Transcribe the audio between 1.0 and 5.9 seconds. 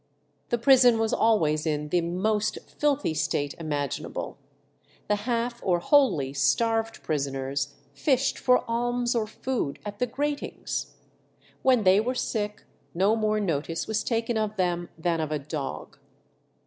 always in "the most filthy state imaginable." The half or